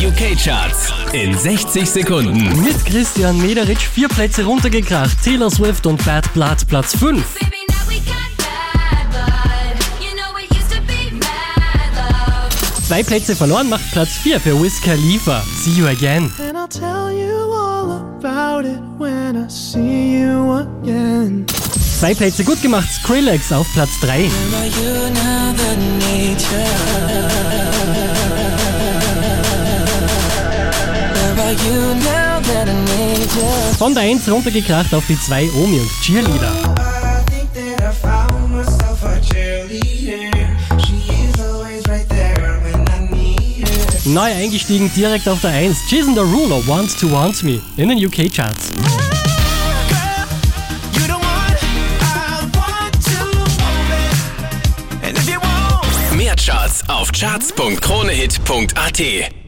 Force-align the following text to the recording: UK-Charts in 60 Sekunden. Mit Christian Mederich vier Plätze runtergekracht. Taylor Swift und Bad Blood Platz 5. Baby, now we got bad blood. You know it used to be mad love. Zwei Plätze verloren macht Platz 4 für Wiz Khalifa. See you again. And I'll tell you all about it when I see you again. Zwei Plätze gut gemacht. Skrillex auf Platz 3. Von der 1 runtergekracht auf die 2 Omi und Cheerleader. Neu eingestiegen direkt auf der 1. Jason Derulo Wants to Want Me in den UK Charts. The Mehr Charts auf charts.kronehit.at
UK-Charts 0.00 0.94
in 1.12 1.36
60 1.36 1.84
Sekunden. 1.86 2.62
Mit 2.62 2.86
Christian 2.86 3.36
Mederich 3.36 3.86
vier 3.86 4.08
Plätze 4.08 4.44
runtergekracht. 4.44 5.22
Taylor 5.22 5.50
Swift 5.50 5.86
und 5.86 6.02
Bad 6.06 6.32
Blood 6.32 6.66
Platz 6.68 6.96
5. 6.96 7.22
Baby, 7.34 7.56
now 7.68 7.74
we 7.86 7.96
got 7.96 8.14
bad 8.38 9.10
blood. 9.10 9.76
You 10.00 10.16
know 10.16 10.38
it 10.38 10.50
used 10.56 10.70
to 10.70 10.80
be 10.86 11.14
mad 11.16 11.92
love. 11.94 12.86
Zwei 12.88 13.02
Plätze 13.02 13.36
verloren 13.36 13.68
macht 13.68 13.92
Platz 13.92 14.12
4 14.22 14.40
für 14.40 14.62
Wiz 14.62 14.80
Khalifa. 14.80 15.42
See 15.62 15.72
you 15.72 15.86
again. 15.86 16.32
And 16.38 16.56
I'll 16.56 16.66
tell 16.66 17.10
you 17.12 17.52
all 17.52 17.90
about 17.90 18.66
it 18.66 18.80
when 18.98 19.36
I 19.36 19.50
see 19.50 20.22
you 20.22 20.54
again. 20.54 21.44
Zwei 21.98 22.14
Plätze 22.14 22.42
gut 22.44 22.62
gemacht. 22.62 22.88
Skrillex 22.90 23.52
auf 23.52 23.66
Platz 23.74 23.90
3. 24.00 24.30
Von 33.78 33.94
der 33.94 34.02
1 34.04 34.30
runtergekracht 34.30 34.94
auf 34.94 35.02
die 35.08 35.18
2 35.18 35.50
Omi 35.50 35.80
und 35.80 35.90
Cheerleader. 36.02 36.52
Neu 44.04 44.32
eingestiegen 44.32 44.92
direkt 44.94 45.28
auf 45.28 45.40
der 45.40 45.50
1. 45.50 45.78
Jason 45.88 46.14
Derulo 46.14 46.64
Wants 46.66 46.96
to 46.96 47.10
Want 47.10 47.42
Me 47.42 47.60
in 47.76 47.88
den 47.88 47.98
UK 48.04 48.32
Charts. 48.32 48.70
The 56.10 56.16
Mehr 56.16 56.36
Charts 56.36 56.88
auf 56.88 57.10
charts.kronehit.at 57.12 59.39